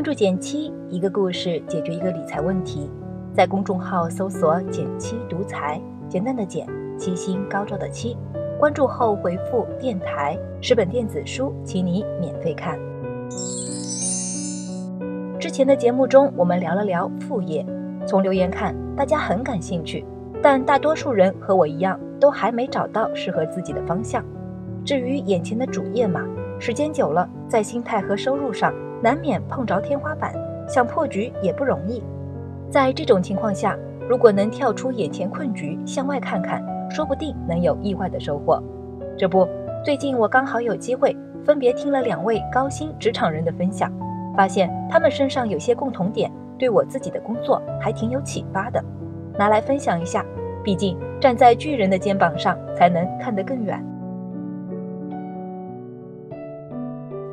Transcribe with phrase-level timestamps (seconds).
[0.00, 2.88] 关注减七，一个故事解决一个理财问题。
[3.34, 5.78] 在公众号搜索“减七独裁，
[6.08, 6.66] 简单的减，
[6.96, 8.16] 七星高照的七。
[8.58, 12.78] 关注后回复“电台”，十本电子书，请你免费看。
[15.38, 17.62] 之前的节目中，我们聊了聊副业。
[18.06, 20.02] 从留言看，大家很感兴趣，
[20.42, 24.24] 但大多数人和我一样，都还没找到适合自己的方向。
[24.82, 26.26] 至于眼前的主业嘛，
[26.58, 28.72] 时间久了，在心态和收入上。
[29.02, 30.34] 难免碰着天花板，
[30.68, 32.02] 想破局也不容易。
[32.70, 33.76] 在这种情况下，
[34.08, 38.62] 如果能跳出眼前困局，向外看看，说不定能有意外的收获。
[39.16, 39.48] 这不，
[39.84, 43.90] 最近我刚好有机会，分别听了两位高薪职场人的分享，
[44.36, 48.82] 发现他们身上有些共同点，对我自己的工作还挺有启发的，
[49.38, 50.24] 拿来分享一下。
[50.62, 53.82] 毕竟站在巨人的肩膀上，才能看得更远。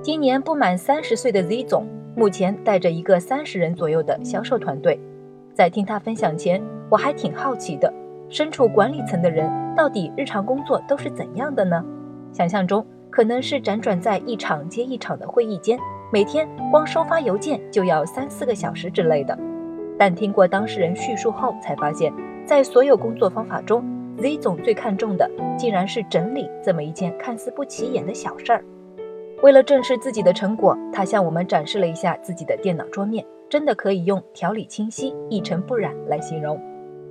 [0.07, 4.97] 今年不满三十岁的 Z 总，目前带着一个三十人左右的销售团队。
[5.53, 7.93] 在听他分享前，我还挺好奇的，
[8.29, 11.83] 身处管理层的人到底日常工作都是怎样的呢？
[12.31, 15.77] 想象中可能是辗转在一场接一场的会议间，
[16.09, 19.37] 每天光收发邮件就要三四个小时之类的。
[19.99, 22.13] 但听过当事人叙述后，才发现，
[22.45, 23.83] 在所有工作方法中
[24.21, 28.63] ，Z 总最看重的竟然是整理这么一件看似不起眼的小事儿。
[29.43, 36.59] 为了证实自己的成果，他向我们展示了一下自己的电脑桌面，真的可以用条理清晰、一尘不染来形容。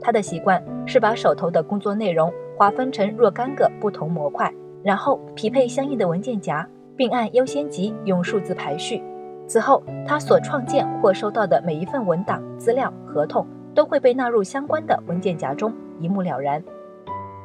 [0.01, 9.03] 他的习惯是把手头的工作内容划分成若干个不同模块，然后匹配相应的文件夹，并按优先级用数字排序。
[9.47, 16.63] 此后，他所创建或收到的每一份文档、资料、合同都会被纳入相关的文件夹中，一目了然。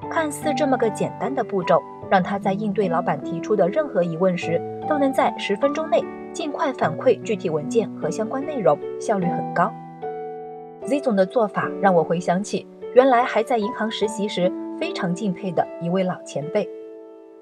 [0.10, 1.80] 看似这么个简单的步骤，
[2.12, 9.72] 让他在应对老板提出的任何疑问时，都能在十分钟内尽快反馈具体文件和相关内容，效率很高。
[10.86, 16.68] Z 总的做法让我回想起原来还在银行实习时非常敬佩的一位老前辈。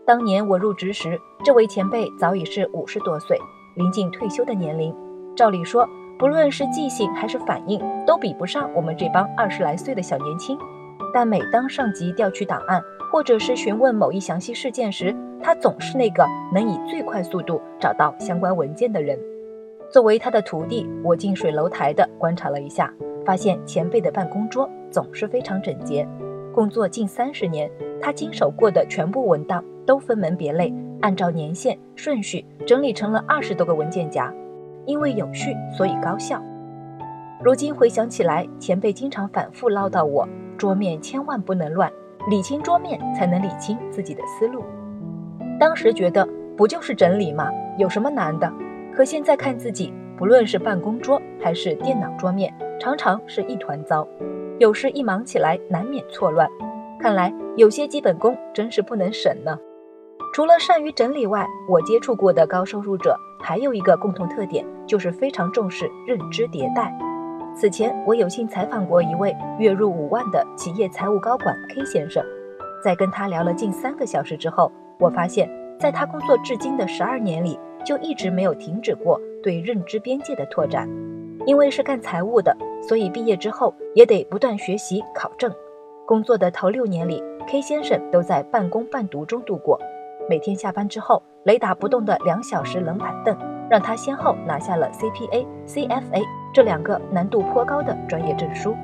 [0.05, 3.37] 当年我入职时，这位前辈早已是五十多岁，
[3.75, 4.95] 临近退休的年龄。
[5.35, 5.89] 照理说，
[6.19, 10.55] 不论是记性还是反应，都比不上我们这帮二十来岁的小年轻。
[11.13, 12.81] 但每当上级调取档案，
[13.11, 19.17] 或者是询问某一详细事件时，他总是那个能以最快速度找到相关文件的人。
[19.91, 22.93] 作为他的徒弟，我近水楼台的观察了一下，
[23.25, 26.07] 发现前辈的办公桌总是非常整洁。
[26.53, 27.69] 工作近三十年，
[28.01, 34.33] 他经手过的全部文档都分门别类，按照年限顺序整理成了二十多个文件夹。
[34.85, 36.41] 因为有序，所以高效。
[37.43, 40.27] 如今回想起来，前辈经常反复唠叨我。
[40.59, 41.89] 桌面千万不能乱，
[42.29, 44.61] 理清桌面才能理清自己的思路。
[45.57, 46.27] 当时觉得
[46.57, 47.49] 不就是整理吗？
[47.77, 48.51] 有什么难的？
[48.93, 54.05] 可现在看自己，不论是办公桌还是电脑桌面，常常是一团糟。
[54.57, 56.45] 有时一忙起来，难免错乱。
[56.99, 59.57] 看来有些基本功真是不能省呢。
[60.33, 66.93] 除了善于整理外，我接触过的高收入者还有一个共同特点，就是非常重视认知迭代。
[67.59, 72.23] 此前，我有幸采访过一位月入五万的企业财务高管 K 先生，
[72.81, 80.87] 在跟他聊了近三个小时之后，我发现，在他工作至今的十二年里，就一直没有停止过对认知边界的拓展。
[81.45, 85.53] 因为是干财务的，所以毕业之后也得不断学习考证。
[86.07, 89.77] 工作的头六年里，K 先生都在半工半读中度过。
[90.29, 93.37] 每天下班之后，雷打不动的两小时冷板凳，
[93.69, 96.23] 让他先后拿下了 CPA、CFA。
[96.53, 98.75] 这两个难度颇高的专业证书，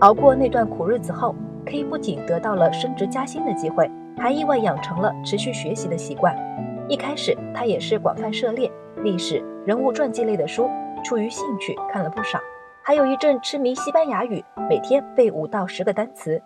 [0.00, 6.34] 熬过那段苦日子后，K 不仅得到了升职加薪的机会，还意外养成了持续学习的习惯。
[6.88, 8.70] 一开始他也是广泛涉猎
[9.02, 10.70] 历史、人物传记类的书，
[11.02, 12.38] 出于兴趣看了不少，
[12.82, 16.40] 还有一阵痴迷西班牙语，每天背五到十个单词。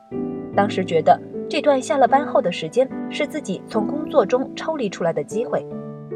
[0.56, 5.65] 当时觉得这段下了班后的时间是自己从工作中抽离出来的机会，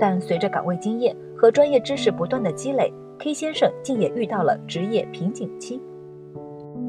[0.01, 2.91] 但随着岗位经验和专业知识不断的积累。
[3.25, 5.81] K 先生竟也遇到了职业瓶颈期，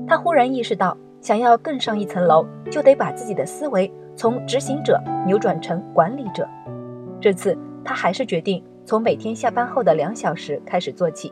[0.06, 6.46] 他忽然意识到，想要更上一层楼，就得把自己的思维从执行者扭转成管理者。
[7.22, 11.32] 这次他还是决定从每天下班后的两小时开始做起，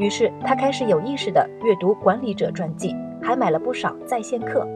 [0.00, 2.92] 于是他开始有意识地阅读管理者传记，
[3.22, 4.66] 还买了不少在线课。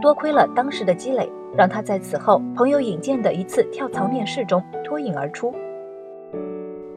[0.00, 5.54] 多亏了当时的积累，让他在此后朋友引荐的一次跳槽面试中脱颖而出。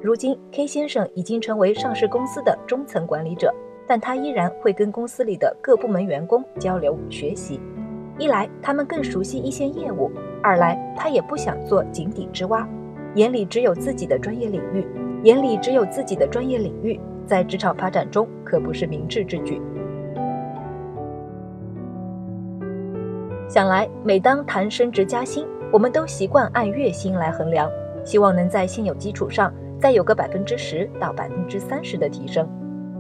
[0.05, 3.51] 如今，K 先生已经成为上市公司的中层管理者，
[3.87, 7.59] 但他依然会跟公司里的各部门员工交流学习。
[8.19, 10.11] 一来，他们更熟悉一线业务；
[10.43, 12.69] 二来，他也不想做井底之蛙，
[13.15, 14.85] 眼里只有自己的专业领域，
[15.23, 19.59] 眼里只有自己的专业领域，在职场发展中可不是明智之举。
[23.49, 27.67] 想来，每当谈升职加薪，我们都习惯按月薪来衡量，
[28.03, 32.47] 希望能在现有基础上再有个百分之十到百分之三十的提升。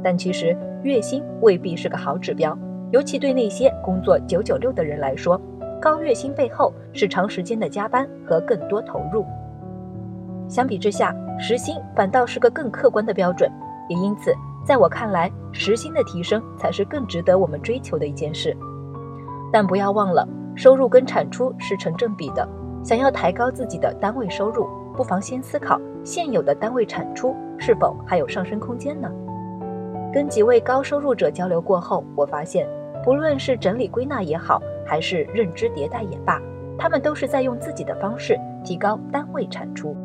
[0.03, 2.57] 但其实，月薪未必是个好指标，
[2.91, 5.39] 尤其对那些工作九九六的人来说，
[5.81, 9.25] 高月薪背后是长时间的加班和更多投入。
[10.47, 13.51] 相比之下，时薪反倒是个更客观的标准，
[13.89, 14.33] 也因此，
[14.63, 18.55] 在我看来，时薪的提升才是更值得我们追求的一件事。
[19.51, 20.27] 但不要忘了。
[20.57, 22.47] 收入跟产出是成正比的，
[22.81, 29.09] 想要抬高自己的单位收入，不妨先思考现有的单位产出是否还有上升空间呢？
[30.13, 32.65] 跟几位高收入者交流过后，我发现，
[33.03, 36.41] 不论是整理归纳也好，还是认知迭代也罢，
[36.77, 39.95] 他们都是在用自己的方式提高单位产出。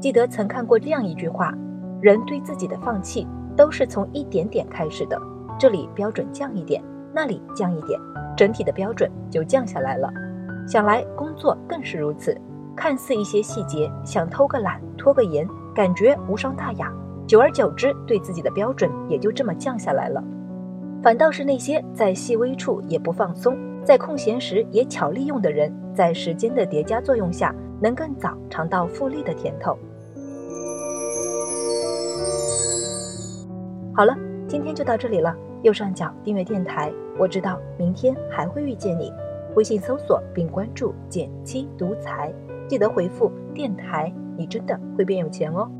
[0.00, 1.54] 记得曾看过这样一句话：
[2.00, 5.20] 人对自己的放弃都是从一点点开始的，
[5.58, 8.00] 这里标准降一点，那里降一点。
[8.36, 10.10] 整体的标准就降下来了，
[10.68, 12.38] 想来工作更是如此。
[12.76, 16.92] 看似一些细节，想偷个懒、拖个延，感觉无伤大雅。
[17.26, 20.22] 久而久之，对自己的标准也就这么降下来了。
[21.02, 29.76] 反倒是那些在细微处也不放松，在空闲时也巧利用的人，在时间的叠加作用下，能更早尝到复利的甜头。
[33.94, 34.14] 好了，
[34.46, 35.34] 今天就到这里了。
[35.62, 36.92] 右上角订阅电台。
[37.18, 39.10] 我知道明天还会遇见你，
[39.54, 42.30] 微信搜索并关注“减七独裁，
[42.68, 45.70] 记得回复“电台”，你真的会变有钱哦。